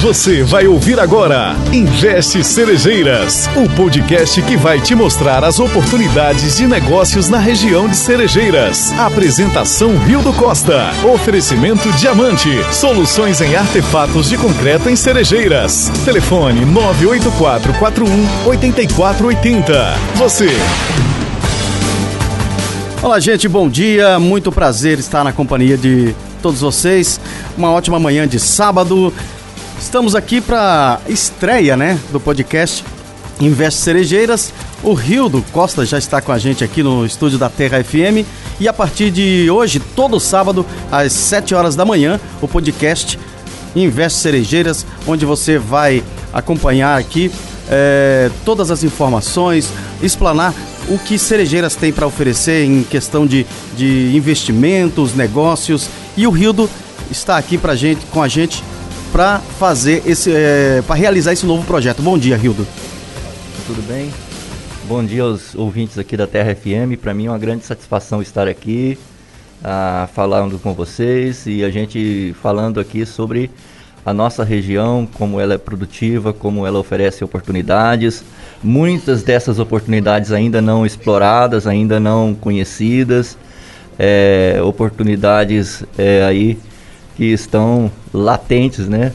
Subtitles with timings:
[0.00, 6.68] Você vai ouvir agora Investe Cerejeiras, o podcast que vai te mostrar as oportunidades de
[6.68, 8.92] negócios na região de Cerejeiras.
[8.92, 10.92] Apresentação Rio do Costa.
[11.12, 12.48] Oferecimento Diamante.
[12.72, 15.90] Soluções em artefatos de concreto em Cerejeiras.
[16.04, 19.94] Telefone 98441 8480.
[20.14, 20.46] Você.
[23.02, 24.16] Olá, gente, bom dia.
[24.20, 27.20] Muito prazer estar na companhia de todos vocês.
[27.56, 29.12] Uma ótima manhã de sábado.
[29.80, 32.84] Estamos aqui para estreia, né, do podcast
[33.40, 34.52] Investe Cerejeiras.
[34.82, 38.26] O Rildo Costa já está com a gente aqui no estúdio da Terra FM
[38.60, 43.18] e a partir de hoje, todo sábado às 7 horas da manhã, o podcast
[43.74, 46.02] Investe Cerejeiras, onde você vai
[46.32, 47.30] acompanhar aqui
[47.70, 50.52] é, todas as informações, explanar
[50.88, 55.88] o que Cerejeiras tem para oferecer em questão de, de investimentos, negócios.
[56.16, 56.68] E o Rildo
[57.10, 58.62] está aqui pra gente, com a gente
[59.12, 62.02] para fazer esse, é, para realizar esse novo projeto.
[62.02, 62.66] Bom dia, Rildo.
[63.66, 64.10] Tudo bem?
[64.86, 66.98] Bom dia aos ouvintes aqui da Terra FM.
[67.00, 68.98] Para mim é uma grande satisfação estar aqui,
[69.62, 73.50] ah, falando com vocês e a gente falando aqui sobre
[74.04, 78.24] a nossa região, como ela é produtiva, como ela oferece oportunidades.
[78.62, 83.36] Muitas dessas oportunidades ainda não exploradas, ainda não conhecidas,
[83.98, 86.58] é, oportunidades é, aí
[87.18, 89.12] que estão latentes, né?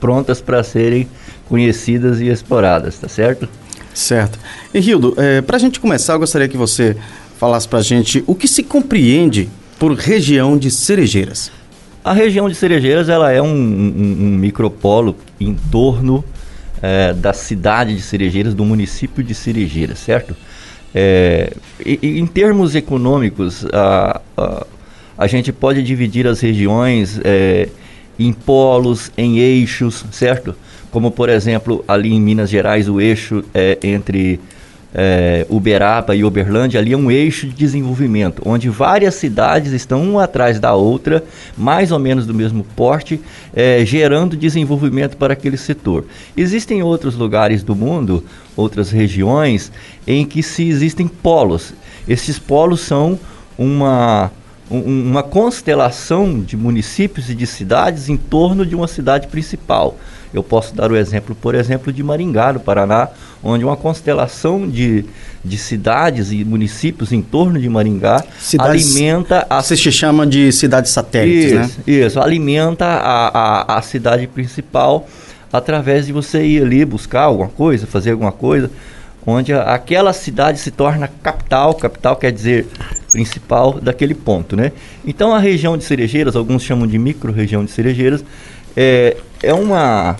[0.00, 1.06] Prontas para serem
[1.46, 3.46] conhecidas e exploradas, tá certo?
[3.94, 4.38] Certo.
[4.72, 6.96] E Rildo, é, para a gente começar, eu gostaria que você
[7.38, 11.52] falasse para a gente o que se compreende por região de cerejeiras.
[12.04, 16.24] A região de Cerejeiras ela é um, um, um micropolo em torno
[16.80, 20.34] é, da cidade de Cerejeiras, do município de Cerejeiras, certo?
[20.92, 21.52] É,
[21.84, 24.66] e, e em termos econômicos, a, a,
[25.16, 27.68] a gente pode dividir as regiões é,
[28.18, 30.54] em polos, em eixos, certo?
[30.90, 34.38] Como, por exemplo, ali em Minas Gerais, o eixo é, entre
[34.94, 40.24] é, Uberaba e Uberlândia, ali é um eixo de desenvolvimento, onde várias cidades estão uma
[40.24, 41.24] atrás da outra,
[41.56, 43.20] mais ou menos do mesmo porte,
[43.54, 46.04] é, gerando desenvolvimento para aquele setor.
[46.36, 49.72] Existem outros lugares do mundo, outras regiões,
[50.06, 51.72] em que se existem polos.
[52.06, 53.18] Esses polos são
[53.56, 54.30] uma
[54.72, 59.98] um, uma constelação de municípios e de cidades em torno de uma cidade principal.
[60.32, 63.10] Eu posso dar o exemplo, por exemplo, de Maringá, no Paraná,
[63.44, 65.04] onde uma constelação de,
[65.44, 69.62] de cidades e municípios em torno de Maringá cidades, alimenta a.
[69.62, 71.64] Você se chama de cidades satélites, né?
[71.64, 72.06] isso, né?
[72.06, 73.28] Isso, alimenta a,
[73.74, 75.06] a, a cidade principal
[75.52, 78.70] através de você ir ali buscar alguma coisa, fazer alguma coisa,
[79.26, 81.74] onde aquela cidade se torna capital.
[81.74, 82.66] Capital quer dizer
[83.12, 84.72] principal daquele ponto, né?
[85.06, 88.24] Então a região de Cerejeiras, alguns chamam de micro-região de Cerejeiras,
[88.74, 90.16] é, é uma,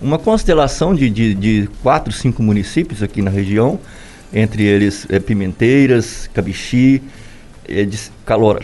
[0.00, 3.80] uma constelação de, de, de quatro, cinco municípios aqui na região,
[4.34, 7.02] entre eles é, Pimenteiras, Cabixi,
[7.66, 7.88] é,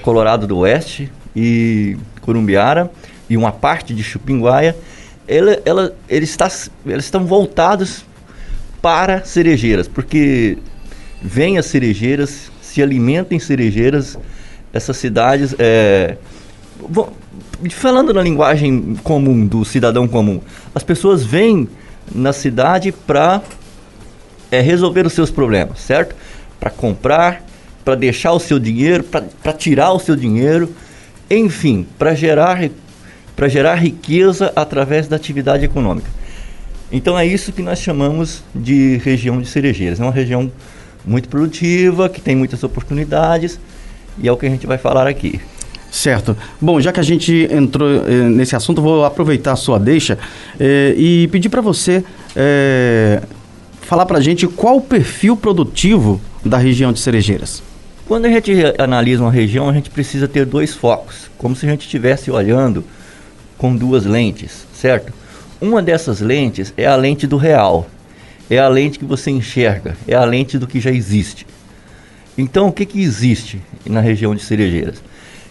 [0.03, 2.91] Colorado do Oeste e Corumbiara,
[3.29, 4.77] e uma parte de Chupinguaia,
[5.27, 6.51] ela, ela, eles, está,
[6.85, 8.05] eles estão voltados
[8.83, 10.59] para cerejeiras, porque
[11.23, 14.19] vem as cerejeiras se alimentam em cerejeiras,
[14.73, 15.55] essas cidades.
[15.59, 16.17] É,
[17.71, 20.41] falando na linguagem comum do cidadão comum,
[20.75, 21.69] as pessoas vêm
[22.15, 23.43] na cidade para
[24.51, 26.17] é, resolver os seus problemas, certo?
[26.59, 27.45] Para comprar,
[27.85, 30.75] para deixar o seu dinheiro, para tirar o seu dinheiro,
[31.31, 32.71] enfim, para gerar,
[33.37, 36.11] para gerar riqueza através da atividade econômica.
[36.91, 40.01] Então é isso que nós chamamos de região de cerejeiras.
[40.01, 40.51] É uma região
[41.05, 43.59] muito produtiva, que tem muitas oportunidades,
[44.19, 45.41] e é o que a gente vai falar aqui.
[45.91, 46.35] Certo.
[46.59, 50.19] Bom, já que a gente entrou eh, nesse assunto, vou aproveitar a sua deixa
[50.59, 52.03] eh, e pedir para você
[52.35, 53.21] eh,
[53.83, 57.63] falar para a gente qual o perfil produtivo da região de Cerejeiras.
[58.09, 61.69] Quando a gente analisa uma região, a gente precisa ter dois focos, como se a
[61.69, 62.83] gente estivesse olhando
[63.59, 65.13] com duas lentes, certo?
[65.61, 67.87] Uma dessas lentes é a lente do real,
[68.55, 71.47] é a lente que você enxerga, é a lente do que já existe.
[72.37, 75.03] Então, o que, que existe na região de Cerejeiras?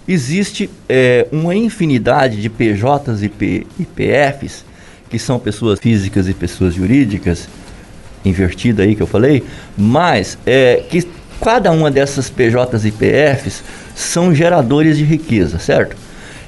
[0.08, 4.64] Existe é, uma infinidade de PJs e PFs,
[5.10, 7.50] que são pessoas físicas e pessoas jurídicas,
[8.24, 9.44] invertida aí que eu falei,
[9.76, 11.08] mas é, que
[11.42, 13.64] cada uma dessas PJs e PFs
[13.96, 15.98] são geradores de riqueza, certo?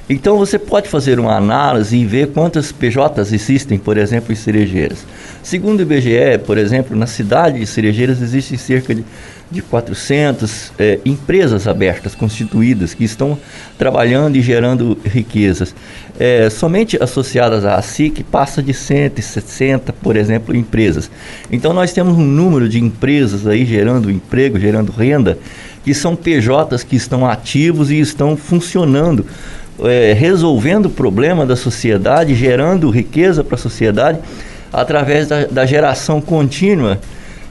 [0.08, 5.06] Então você pode fazer uma análise e ver quantas PJs existem, por exemplo, em Cerejeiras.
[5.42, 9.02] Segundo o IBGE, por exemplo, na cidade de Cerejeiras existem cerca de,
[9.50, 13.38] de 400 é, empresas abertas, constituídas, que estão
[13.78, 15.74] trabalhando e gerando riquezas.
[16.18, 21.10] É, somente associadas à SIC passa de 160, por exemplo, empresas.
[21.50, 25.38] Então nós temos um número de empresas aí gerando emprego, gerando renda,
[25.82, 29.26] que são PJs que estão ativos e estão funcionando
[29.80, 34.18] é, resolvendo o problema da sociedade, gerando riqueza para a sociedade
[34.72, 37.00] através da, da, geração contínua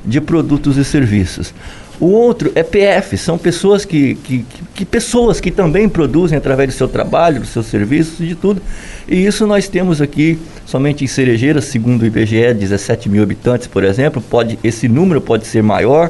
[0.06, 1.54] de produtos e serviços.
[2.00, 6.75] O outro é PF, são pessoas que, que, que, pessoas que também produzem através do
[6.75, 8.62] seu trabalho, dos seus serviços, de tudo.
[9.08, 13.84] E isso nós temos aqui somente em Cerejeiras, segundo o IBGE, 17 mil habitantes, por
[13.84, 14.22] exemplo.
[14.22, 16.10] Pode, esse número pode ser maior,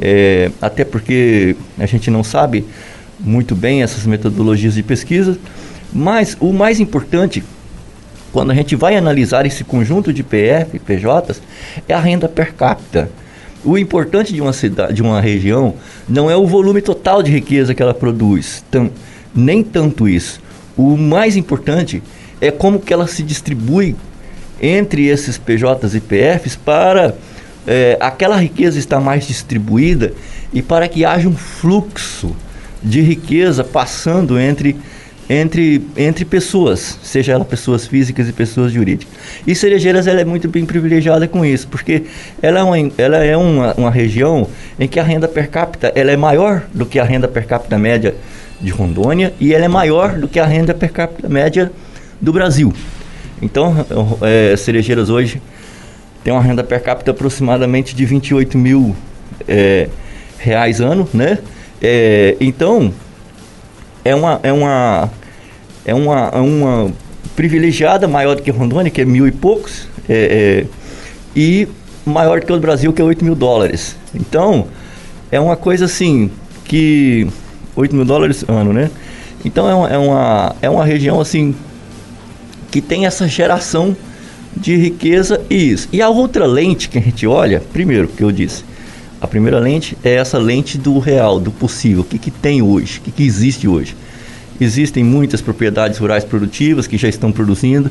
[0.00, 2.64] é, até porque a gente não sabe
[3.18, 5.38] muito bem essas metodologias de pesquisa,
[5.92, 7.42] mas o mais importante,
[8.32, 11.40] quando a gente vai analisar esse conjunto de PF e PJs,
[11.88, 13.10] é a renda per capita.
[13.64, 15.74] O importante de uma cidade, de uma região,
[16.08, 18.90] não é o volume total de riqueza que ela produz, tam,
[19.34, 20.40] nem tanto isso.
[20.76, 22.02] O mais importante
[22.40, 23.96] é como que ela se distribui
[24.60, 27.14] entre esses PJs e PFs para
[27.66, 30.12] é, aquela riqueza estar mais distribuída
[30.52, 32.34] e para que haja um fluxo
[32.82, 34.76] de riqueza passando entre,
[35.28, 39.12] entre, entre pessoas, seja ela pessoas físicas e pessoas jurídicas.
[39.46, 42.04] E Cerejeiras ela é muito bem privilegiada com isso, porque
[42.40, 44.48] ela é, uma, ela é uma, uma região
[44.78, 47.78] em que a renda per capita ela é maior do que a renda per capita
[47.78, 48.14] média
[48.60, 51.70] de Rondônia e ela é maior do que a renda per capita média
[52.20, 52.72] do Brasil.
[53.40, 53.86] Então,
[54.22, 55.40] é, Cerejeiras hoje
[56.24, 58.96] tem uma renda per capita aproximadamente de 28 mil
[59.46, 59.88] é,
[60.38, 61.38] reais ano, né?
[61.80, 62.92] É, então,
[64.04, 65.10] é uma, é, uma,
[65.84, 66.92] é, uma, é uma
[67.36, 70.66] privilegiada maior do que Rondônia, que é mil e poucos, é, é,
[71.36, 71.68] e
[72.04, 73.96] maior do que o Brasil, que é 8 mil dólares.
[74.14, 74.66] Então,
[75.30, 76.30] é uma coisa assim,
[76.64, 77.28] que...
[77.76, 78.90] 8 mil dólares ano, né?
[79.44, 81.54] Então, é uma, é uma, é uma região assim,
[82.70, 83.96] que tem essa geração
[84.56, 85.88] de riqueza e isso.
[85.92, 88.64] E a outra lente que a gente olha, primeiro, que eu disse,
[89.20, 92.02] a primeira lente é essa lente do real, do possível.
[92.02, 92.98] O que, que tem hoje?
[92.98, 93.96] O que, que existe hoje?
[94.60, 97.90] Existem muitas propriedades rurais produtivas que já estão produzindo,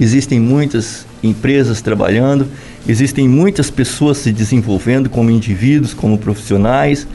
[0.00, 2.46] existem muitas empresas trabalhando,
[2.88, 7.06] existem muitas pessoas se desenvolvendo como indivíduos, como profissionais,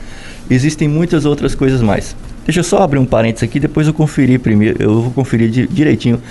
[0.49, 2.15] existem muitas outras coisas mais.
[2.45, 6.21] Deixa eu só abrir um parênteses aqui, depois eu conferir primeiro, eu vou conferir direitinho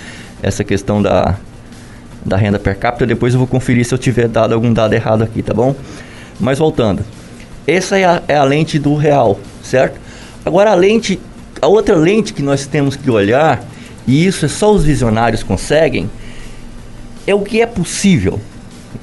[0.41, 1.37] essa questão da,
[2.25, 5.23] da renda per capita, depois eu vou conferir se eu tiver dado algum dado errado
[5.23, 5.75] aqui, tá bom?
[6.39, 7.03] Mas voltando.
[7.65, 9.99] Essa é a, é a lente do real, certo?
[10.45, 11.19] Agora a lente,
[11.61, 13.63] a outra lente que nós temos que olhar,
[14.05, 16.09] e isso é só os visionários conseguem,
[17.25, 18.39] é o que é possível.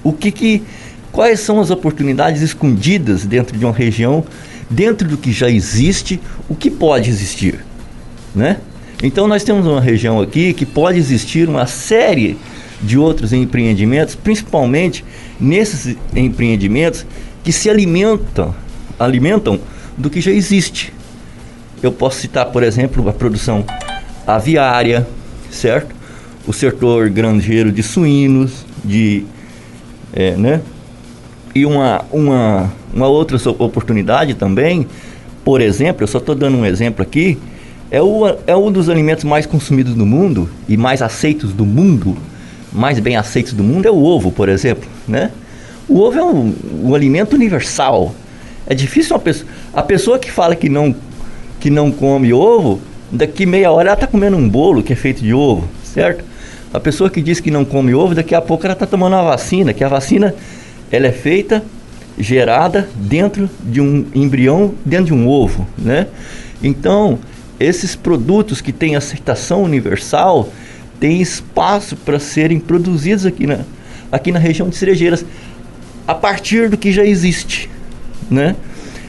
[0.04, 0.62] O que que
[1.10, 4.24] quais são as oportunidades escondidas dentro de uma região,
[4.68, 7.64] dentro do que já existe, o que pode existir,
[8.34, 8.58] né?
[9.02, 12.36] Então nós temos uma região aqui que pode existir uma série
[12.82, 15.04] de outros empreendimentos, principalmente
[15.38, 17.06] nesses empreendimentos
[17.42, 18.54] que se alimentam,
[18.98, 19.58] alimentam
[19.96, 20.92] do que já existe.
[21.82, 23.64] Eu posso citar, por exemplo, a produção
[24.26, 25.06] aviária,
[25.50, 25.94] certo?
[26.46, 29.24] O setor granjeiro de suínos, de,
[30.12, 30.60] é, né?
[31.54, 34.86] E uma, uma, uma outra oportunidade também,
[35.44, 37.38] por exemplo, eu só estou dando um exemplo aqui,
[37.90, 42.16] é, o, é um dos alimentos mais consumidos do mundo e mais aceitos do mundo,
[42.72, 45.32] mais bem aceitos do mundo é o ovo, por exemplo, né?
[45.90, 46.54] O ovo é um,
[46.84, 48.14] um alimento universal.
[48.64, 49.50] É difícil uma pessoa.
[49.74, 50.94] A pessoa que fala que não,
[51.58, 52.80] que não come ovo,
[53.10, 56.24] daqui meia hora ela está comendo um bolo que é feito de ovo, certo?
[56.72, 59.24] A pessoa que diz que não come ovo, daqui a pouco ela está tomando uma
[59.24, 60.32] vacina, que a vacina
[60.92, 61.60] ela é feita,
[62.16, 66.06] gerada dentro de um embrião, dentro de um ovo, né?
[66.62, 67.18] Então,
[67.58, 70.50] esses produtos que têm aceitação universal
[71.00, 73.58] têm espaço para serem produzidos aqui na,
[74.12, 75.24] aqui na região de Cerejeiras
[76.10, 77.70] a partir do que já existe,
[78.28, 78.56] né?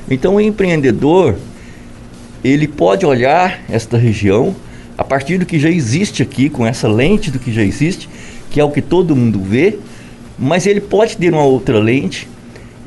[0.07, 1.35] Então o empreendedor
[2.43, 4.55] ele pode olhar esta região
[4.95, 8.07] a partir do que já existe aqui, com essa lente do que já existe,
[8.51, 9.79] que é o que todo mundo vê,
[10.37, 12.29] mas ele pode ter uma outra lente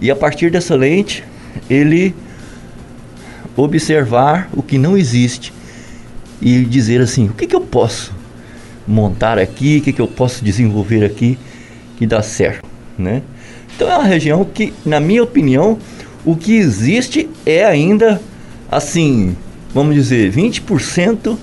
[0.01, 1.25] e a partir dessa lente
[1.69, 2.15] ele
[3.57, 5.53] observar o que não existe
[6.41, 8.15] e dizer assim: o que, que eu posso
[8.87, 11.37] montar aqui, o que, que eu posso desenvolver aqui
[11.97, 12.65] que dá certo,
[12.97, 13.21] né?
[13.75, 15.79] Então é uma região que, na minha opinião,
[16.25, 18.21] o que existe é ainda,
[18.71, 19.37] assim,
[19.73, 21.37] vamos dizer, 20%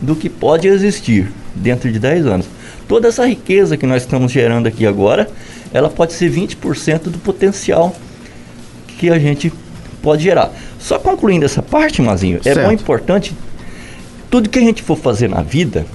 [0.00, 2.46] do que pode existir dentro de 10 anos.
[2.88, 5.28] Toda essa riqueza que nós estamos gerando aqui agora,
[5.72, 7.94] ela pode ser 20% do potencial
[8.98, 9.52] que a gente
[10.00, 10.52] pode gerar.
[10.78, 13.34] Só concluindo essa parte, Mazinho, é muito importante
[14.30, 15.86] tudo que a gente for fazer na vida,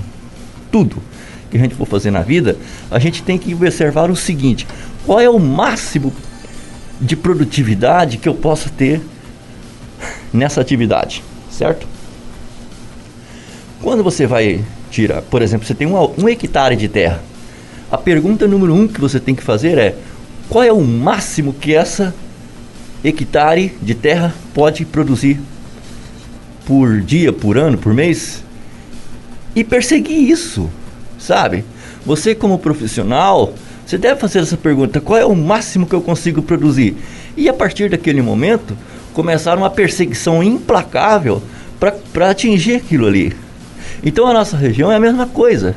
[0.72, 1.02] tudo
[1.50, 2.58] que a gente for fazer na vida,
[2.92, 4.68] a gente tem que observar o seguinte:
[5.08, 6.14] qual é o máximo
[7.00, 9.02] de produtividade que eu possa ter
[10.34, 11.88] nessa atividade, certo?
[13.82, 17.24] Quando você vai tirar, por exemplo, você tem um, um hectare de terra,
[17.90, 19.96] a pergunta número um que você tem que fazer é
[20.50, 22.14] qual é o máximo que essa
[23.02, 25.40] hectare de terra pode produzir
[26.66, 28.44] por dia, por ano, por mês?
[29.56, 30.70] E perseguir isso,
[31.18, 31.64] sabe?
[32.06, 33.54] Você como profissional,
[33.88, 36.98] você deve fazer essa pergunta: qual é o máximo que eu consigo produzir?
[37.38, 38.78] E a partir daquele momento,
[39.14, 41.42] começar uma perseguição implacável
[42.12, 43.34] para atingir aquilo ali.
[44.04, 45.74] Então a nossa região é a mesma coisa.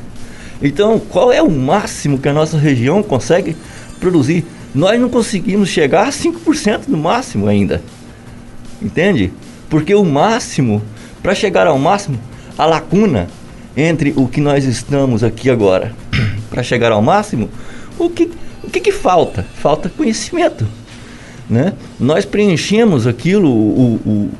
[0.61, 3.55] Então, qual é o máximo que a nossa região consegue
[3.99, 4.45] produzir?
[4.75, 7.81] Nós não conseguimos chegar a 5% no máximo ainda.
[8.81, 9.31] Entende?
[9.69, 10.83] Porque o máximo,
[11.23, 12.19] para chegar ao máximo,
[12.57, 13.27] a lacuna
[13.75, 15.93] entre o que nós estamos aqui agora,
[16.51, 17.49] para chegar ao máximo,
[17.97, 18.29] o que,
[18.63, 19.45] o que, que falta?
[19.55, 20.67] Falta conhecimento.
[21.49, 21.73] Né?
[21.99, 24.31] Nós preenchemos aquilo o, o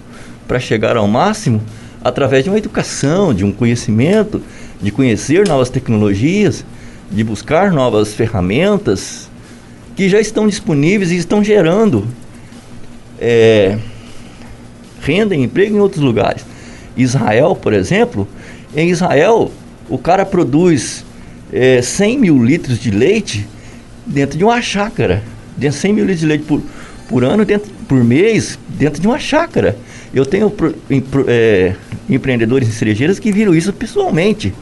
[0.48, 1.62] para chegar ao máximo
[2.04, 4.42] através de uma educação, de um conhecimento,
[4.82, 6.66] de conhecer novas tecnologias,
[7.10, 9.30] de buscar novas ferramentas
[9.96, 12.08] que já estão disponíveis e estão gerando
[13.20, 13.78] é,
[15.02, 16.46] renda e emprego em outros lugares.
[16.98, 18.28] Israel, por exemplo,
[18.76, 19.52] em Israel
[19.90, 21.06] o cara produz
[21.52, 23.48] é, 100 mil litros de leite
[24.06, 25.24] dentro de uma chácara,
[25.58, 26.62] de 100 mil litros de leite por,
[27.08, 29.78] por ano, dentro, por mês, dentro de uma chácara.
[30.14, 30.54] Eu tenho
[31.28, 31.76] é,
[32.10, 34.54] empreendedores em cerejeiras que viram isso pessoalmente,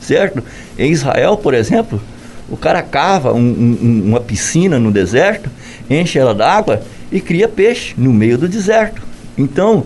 [0.00, 0.42] certo?
[0.78, 2.00] Em Israel, por exemplo,
[2.48, 5.50] o cara cava um, um, uma piscina no deserto,
[5.90, 9.02] enche ela d'água e cria peixe no meio do deserto.
[9.36, 9.84] Então,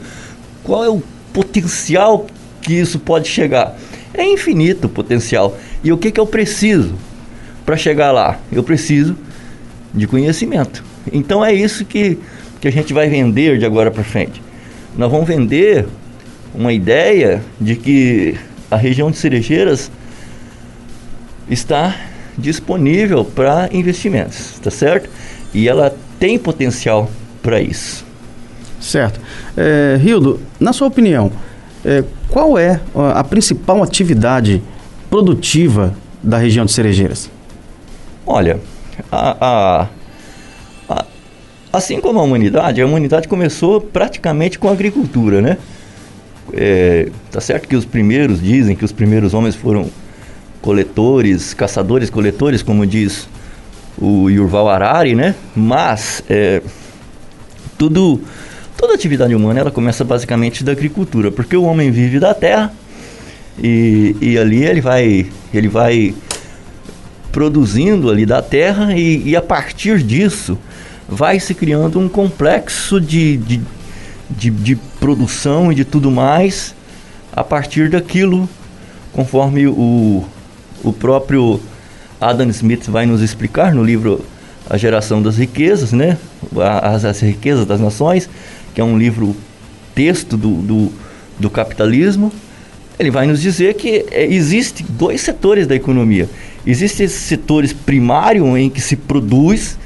[0.63, 1.03] qual é o
[1.33, 2.27] potencial
[2.63, 3.77] que isso pode chegar?
[4.15, 5.57] É infinito o potencial.
[5.83, 6.95] E o que, que eu preciso
[7.65, 8.39] para chegar lá?
[8.51, 9.17] Eu preciso
[9.95, 10.85] de conhecimento.
[11.13, 12.19] Então é isso que,
[12.61, 14.43] que a gente vai vender de agora para frente.
[14.97, 15.87] Nós vamos vender
[16.55, 18.37] uma ideia de que
[18.71, 19.91] a região de Cerejeiras
[21.49, 21.97] está
[22.37, 25.09] disponível para investimentos, tá certo?
[25.53, 27.11] E ela tem potencial
[27.43, 28.05] para isso.
[28.81, 29.21] Certo.
[29.57, 31.31] É, Rildo, na sua opinião,
[31.85, 32.81] é, qual é
[33.15, 34.63] a principal atividade
[35.09, 37.31] produtiva da região de Cerejeiras?
[38.27, 38.61] Olha,
[39.11, 39.89] a, a,
[40.89, 41.05] a,
[41.73, 45.59] assim como a humanidade, a humanidade começou praticamente com a agricultura, né?
[46.53, 49.89] É, tá certo que os primeiros dizem que os primeiros homens foram
[50.61, 53.29] coletores, caçadores, coletores, como diz
[53.97, 55.35] o Yurval Harari, né?
[55.55, 56.63] Mas é,
[57.79, 58.21] tudo,
[58.81, 62.73] toda atividade humana ela começa basicamente da agricultura, porque o homem vive da terra
[63.63, 66.15] e, e ali ele vai, ele vai
[67.31, 70.59] produzindo ali da terra e, e a partir disso
[71.09, 73.61] vai se criando um complexo de, de
[74.31, 76.75] de, de produção e de tudo mais
[77.33, 78.49] a partir daquilo,
[79.13, 80.25] conforme o,
[80.83, 81.61] o próprio
[82.21, 84.25] Adam Smith vai nos explicar no livro
[84.69, 86.17] A Geração das Riquezas, né?
[86.83, 88.29] As, as Riquezas das Nações,
[88.75, 89.37] que é um livro
[89.95, 90.93] texto do, do,
[91.39, 92.33] do capitalismo.
[92.99, 96.29] Ele vai nos dizer que é, existe dois setores da economia.
[96.67, 99.79] Existem setores primários em que se produz,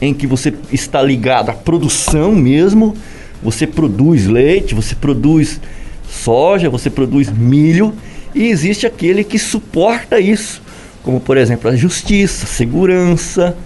[0.00, 2.94] em que você está ligado à produção mesmo,
[3.42, 5.60] você produz leite, você produz
[6.08, 7.94] soja, você produz milho
[8.34, 10.62] e existe aquele que suporta isso,
[11.02, 13.56] como por exemplo a justiça, a segurança,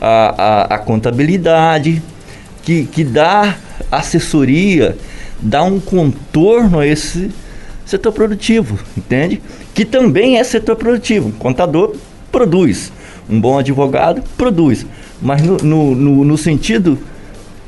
[0.00, 2.02] a, a, a contabilidade,
[2.66, 3.56] que, que dá
[3.92, 4.98] assessoria,
[5.40, 7.30] dá um contorno a esse
[7.84, 9.40] setor produtivo, entende?
[9.72, 11.28] Que também é setor produtivo.
[11.28, 11.94] Um contador
[12.32, 12.92] produz,
[13.30, 14.84] um bom advogado produz,
[15.22, 16.98] mas no, no, no, no sentido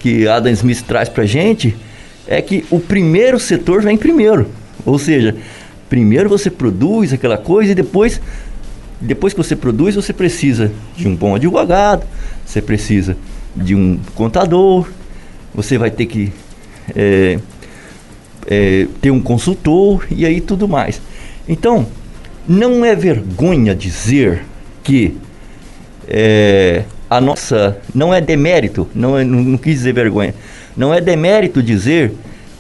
[0.01, 1.77] que Adam Smith traz para gente
[2.27, 4.49] é que o primeiro setor vem primeiro.
[4.85, 5.37] Ou seja,
[5.89, 8.21] primeiro você produz aquela coisa e depois,
[9.01, 12.05] depois que você produz, você precisa de um bom advogado,
[12.45, 13.17] você precisa
[13.63, 14.89] de um contador,
[15.55, 16.33] você vai ter que
[16.95, 17.39] é,
[18.47, 21.01] é, ter um consultor e aí tudo mais.
[21.49, 21.87] Então,
[22.47, 24.45] não é vergonha dizer
[24.83, 25.17] que
[26.07, 27.79] é, a nossa.
[27.95, 30.35] Não é demérito, não, é, não, não quis dizer vergonha.
[30.77, 32.13] Não é demérito dizer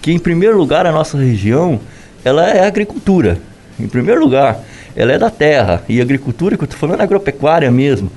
[0.02, 1.81] que, em primeiro lugar, a nossa região
[2.25, 3.38] ela é agricultura.
[3.78, 4.61] Em primeiro lugar,
[4.97, 5.83] ela é da terra.
[5.88, 8.11] E agricultura, que eu estou falando agropecuária mesmo,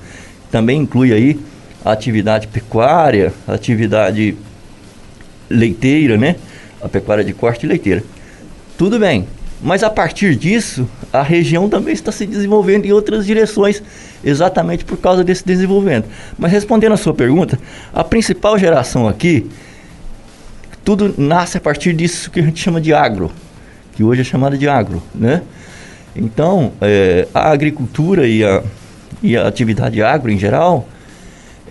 [0.50, 1.38] também inclui aí
[1.84, 4.36] atividade pecuária, atividade
[5.48, 6.36] leiteira, né?
[6.80, 8.02] A pecuária de corte e leiteira.
[8.76, 9.26] Tudo bem.
[9.62, 13.80] Mas a partir disso, a região também está se desenvolvendo em outras direções,
[14.24, 16.08] exatamente por causa desse desenvolvimento.
[16.36, 17.56] Mas respondendo a sua pergunta,
[17.94, 19.48] a principal geração aqui,
[20.84, 23.30] tudo nasce a partir disso que a gente chama de agro,
[23.94, 25.42] que hoje é chamada de agro, né?
[26.14, 28.64] Então, é, a agricultura e a,
[29.22, 30.88] e a atividade agro em geral,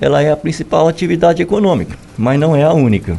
[0.01, 3.17] ela é a principal atividade econômica, mas não é a única.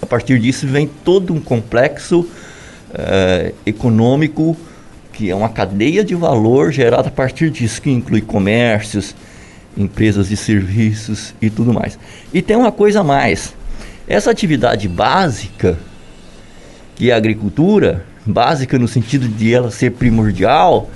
[0.00, 2.26] A partir disso vem todo um complexo
[2.94, 4.56] é, econômico
[5.12, 9.14] que é uma cadeia de valor gerada a partir disso, que inclui comércios,
[9.76, 11.98] empresas de serviços e tudo mais.
[12.32, 13.54] E tem uma coisa a mais.
[14.08, 15.78] Essa atividade básica,
[16.96, 20.88] que é a agricultura, básica no sentido de ela ser primordial,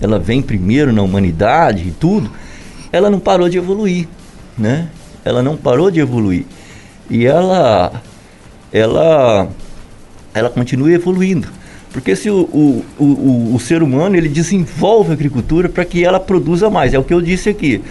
[0.00, 2.30] ela vem primeiro na humanidade e tudo,
[2.90, 4.08] ela não parou de evoluir,
[4.60, 4.88] né?
[5.24, 6.44] Ela não parou de evoluir.
[7.08, 7.92] E ela
[8.72, 9.48] ela
[10.32, 11.48] ela continua evoluindo.
[11.92, 16.20] Porque se o, o, o, o ser humano ele desenvolve a agricultura para que ela
[16.20, 17.82] produza mais, é o que eu disse aqui.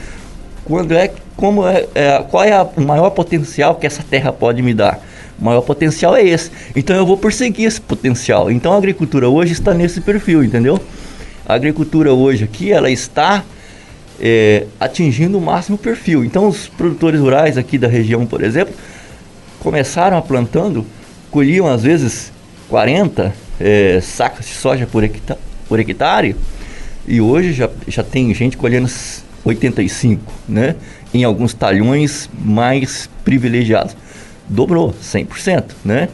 [0.63, 4.61] Quando é, como é, é qual é a, o maior potencial que essa terra pode
[4.61, 5.03] me dar?
[5.37, 6.49] O maior potencial é esse.
[6.75, 8.49] Então eu vou perseguir esse potencial.
[8.49, 10.79] Então a agricultura hoje está nesse perfil, entendeu?
[11.45, 13.43] A agricultura hoje aqui, ela está
[14.19, 16.23] é, atingindo o máximo perfil.
[16.23, 18.73] Então os produtores rurais aqui da região, por exemplo,
[19.59, 20.85] começaram a plantando,
[21.31, 22.31] colhiam às vezes
[22.69, 25.03] 40 é, sacas de soja por,
[25.67, 26.35] por hectare
[27.07, 28.89] e hoje já, já tem gente colhendo
[29.43, 30.75] 85, né?
[31.13, 33.95] Em alguns talhões mais privilegiados.
[34.47, 36.09] Dobrou 100%, né?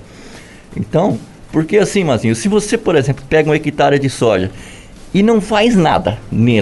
[0.76, 1.20] Então,
[1.52, 4.52] porque assim, Mazinho, se você, por exemplo, pega um hectare de soja
[5.16, 6.18] e não faz nada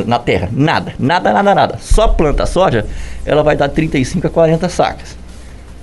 [0.05, 2.86] na terra, nada, nada, nada, nada, só planta soja,
[3.25, 5.17] ela vai dar 35 a 40 sacas.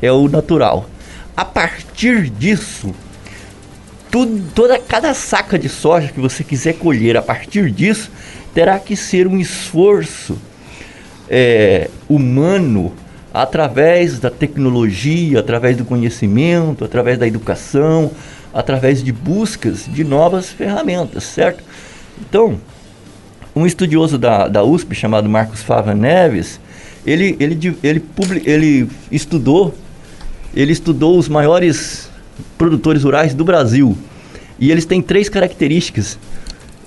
[0.01, 0.89] É o natural.
[1.37, 2.95] A partir disso,
[4.09, 8.09] tudo, toda cada saca de soja que você quiser colher a partir disso
[8.55, 10.39] terá que ser um esforço
[11.29, 12.93] é, humano
[13.35, 18.13] através da tecnologia, através do conhecimento, através da educação,
[18.55, 21.65] através de buscas de novas ferramentas, certo?
[22.21, 22.61] Então,
[23.55, 26.61] um estudioso da, da USP chamado Marcos Fava Neves,
[27.07, 29.75] ele, ele, ele, ele, ele estudou
[30.55, 32.11] ele estudou os maiores
[32.59, 33.97] produtores rurais do Brasil.
[34.59, 36.19] E eles têm três características: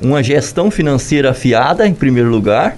[0.01, 2.77] uma gestão financeira afiada, em primeiro lugar,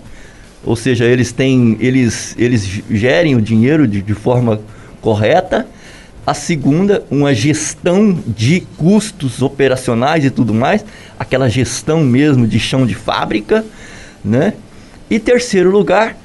[0.64, 4.62] ou seja, eles têm, eles, eles gerem o dinheiro de, de forma
[5.02, 5.68] correta.
[6.26, 10.84] A segunda, uma gestão de custos operacionais e tudo mais,
[11.20, 13.64] aquela gestão mesmo de chão de fábrica,
[14.24, 14.54] né?
[15.10, 16.18] E terceiro lugar,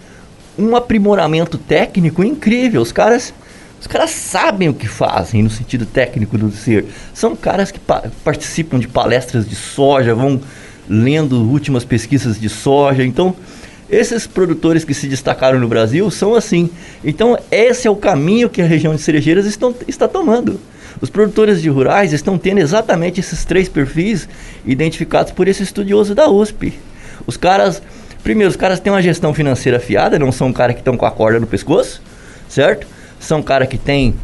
[0.59, 2.81] um aprimoramento técnico incrível.
[2.81, 3.35] Os caras
[3.81, 6.85] os caras sabem o que fazem no sentido técnico do ser.
[7.15, 10.41] São caras que pa participam de palestras de soja, vão
[10.87, 13.03] lendo últimas pesquisas de soja.
[13.03, 13.35] Então,
[13.91, 16.71] esses produtores que se destacaram no Brasil são assim.
[17.05, 20.61] Então, esse é o caminho que a região de Cerejeiras estão, está tomando.
[21.01, 24.29] Os produtores de rurais estão tendo exatamente esses três perfis
[24.65, 26.75] identificados por esse estudioso da USP.
[27.27, 27.83] Os caras,
[28.23, 31.07] primeiro, os caras têm uma gestão financeira afiada, não são um cara que estão com
[31.07, 32.03] a corda no pescoço,
[32.49, 32.87] certo?
[33.21, 34.15] são caras que têm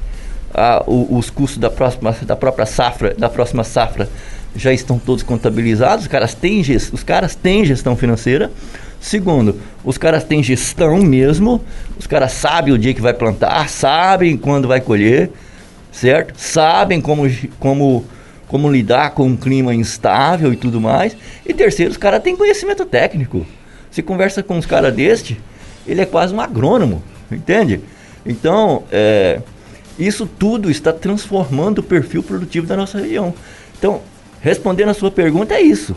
[0.54, 4.08] ah, os custos da próxima da própria safra, da próxima safra
[4.56, 8.50] já estão todos contabilizados, os caras têm, os caras têm gestão financeira.
[9.00, 11.62] Segundo, os caras têm gestão mesmo,
[11.98, 15.30] os caras sabem o dia que vai plantar, sabem quando vai colher,
[15.92, 16.34] certo?
[16.36, 17.30] Sabem como,
[17.60, 18.04] como,
[18.48, 21.16] como lidar com um clima instável e tudo mais.
[21.44, 23.46] E terceiro, os caras têm conhecimento técnico.
[23.90, 25.40] Se conversa com uns caras deste,
[25.86, 27.80] ele é quase um agrônomo, entende?
[28.24, 29.40] Então, é,
[29.98, 33.32] isso tudo está transformando o perfil produtivo da nossa região.
[33.78, 34.02] Então,
[34.40, 35.94] respondendo a sua pergunta, é isso.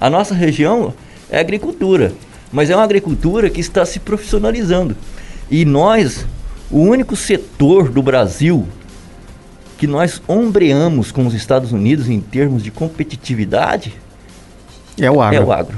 [0.00, 0.94] A nossa região
[1.30, 2.12] é agricultura,
[2.52, 4.94] mas é uma agricultura que está se profissionalizando.
[5.50, 6.26] E nós,
[6.70, 8.66] o único setor do Brasil
[9.78, 13.92] que nós ombreamos com os Estados Unidos em termos de competitividade
[14.96, 15.36] é o agro.
[15.36, 15.76] É o agro.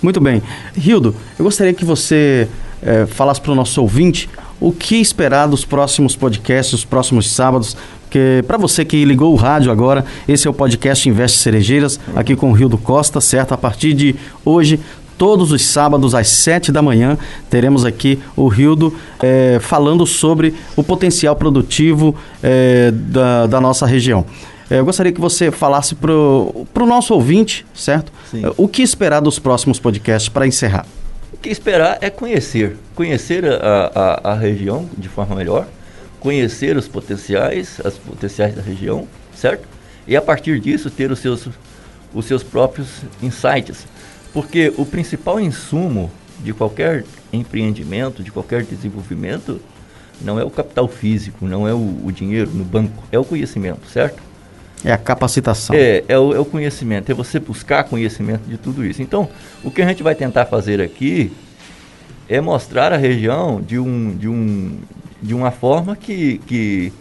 [0.00, 0.40] Muito bem.
[0.76, 2.46] Rildo, eu gostaria que você
[2.80, 7.76] é, falasse para o nosso ouvinte o que esperar dos próximos podcasts, os próximos sábados.
[8.02, 12.34] Porque para você que ligou o rádio agora, esse é o podcast Investe Cerejeiras, aqui
[12.34, 13.52] com o Rio do Costa, certo?
[13.52, 14.80] A partir de hoje,
[15.18, 17.18] todos os sábados às 7 da manhã,
[17.50, 24.24] teremos aqui o Rildo é, falando sobre o potencial produtivo é, da, da nossa região.
[24.70, 28.12] É, eu gostaria que você falasse para o nosso ouvinte, certo?
[28.30, 28.42] Sim.
[28.56, 30.86] O que esperar dos próximos podcasts para encerrar?
[31.32, 32.76] O que esperar é conhecer.
[32.94, 35.66] Conhecer a, a, a região de forma melhor,
[36.20, 39.66] conhecer os potenciais, as potenciais da região, certo?
[40.06, 41.48] E a partir disso ter os seus,
[42.14, 42.88] os seus próprios
[43.22, 43.86] insights.
[44.38, 46.08] Porque o principal insumo
[46.44, 49.60] de qualquer empreendimento, de qualquer desenvolvimento,
[50.20, 53.88] não é o capital físico, não é o, o dinheiro no banco, é o conhecimento,
[53.88, 54.22] certo?
[54.84, 55.74] É a capacitação.
[55.74, 59.02] É, é o, é o, conhecimento, é você buscar conhecimento de tudo isso.
[59.02, 59.28] Então,
[59.64, 61.32] o que a gente vai tentar fazer aqui
[62.28, 64.78] é mostrar a região de, um, de, um,
[65.20, 66.92] de uma forma que, que,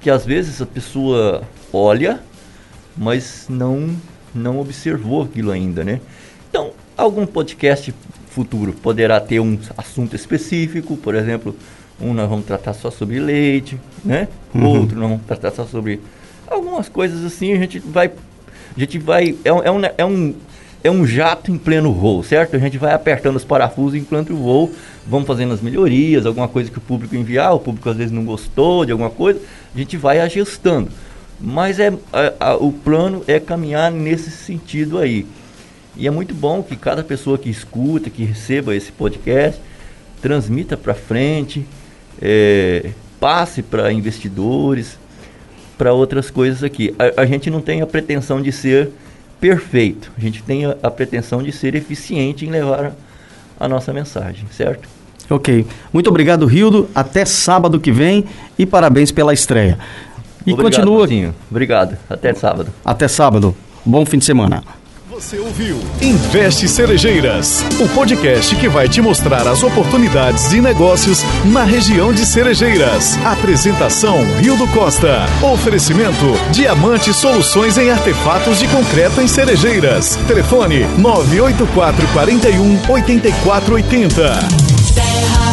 [0.00, 1.42] que às vezes a pessoa
[1.74, 2.20] olha,
[2.96, 3.94] mas não,
[4.34, 6.00] não observou aquilo ainda, né?
[7.00, 7.94] Algum podcast
[8.28, 11.56] futuro poderá ter um assunto específico, por exemplo,
[11.98, 14.28] um nós vamos tratar só sobre leite, né?
[14.54, 14.66] Uhum.
[14.66, 15.98] Outro nós vamos tratar só sobre
[16.46, 18.08] algumas coisas assim, a gente vai.
[18.76, 19.34] A gente vai.
[19.42, 20.34] É, um, é, um, é, um,
[20.84, 22.54] é um jato em pleno voo, certo?
[22.54, 24.70] A gente vai apertando os parafusos enquanto o voo,
[25.06, 28.26] vamos fazendo as melhorias, alguma coisa que o público enviar, o público às vezes não
[28.26, 29.40] gostou de alguma coisa,
[29.74, 30.90] a gente vai ajustando.
[31.40, 35.26] Mas é, a, a, o plano é caminhar nesse sentido aí.
[35.96, 39.60] E é muito bom que cada pessoa que escuta, que receba esse podcast,
[40.22, 41.66] transmita para frente,
[42.20, 44.98] é, passe para investidores,
[45.76, 46.94] para outras coisas aqui.
[46.98, 48.90] A, a, gente não tem a pretensão de ser
[49.40, 52.92] perfeito, a gente tem a, a pretensão de ser eficiente em levar a,
[53.64, 54.88] a nossa mensagem, certo?
[55.28, 55.64] Ok.
[55.92, 56.88] Muito obrigado, Rildo.
[56.94, 58.24] Até sábado que vem
[58.58, 59.78] e parabéns pela estreia.
[60.44, 60.98] E obrigado, continua.
[61.00, 61.34] Martinho.
[61.50, 61.96] Obrigado.
[62.08, 62.72] Até sábado.
[62.84, 63.54] Até sábado.
[63.84, 64.79] Bom fim de semana.
[65.20, 71.62] Você ouviu Investe Cerejeiras, o podcast que vai te mostrar as oportunidades de negócios na
[71.62, 73.18] região de Cerejeiras.
[73.18, 75.26] Apresentação Rio do Costa.
[75.42, 80.16] Oferecimento Diamante Soluções em Artefatos de Concreto em Cerejeiras.
[80.26, 85.49] Telefone 984 41 8480.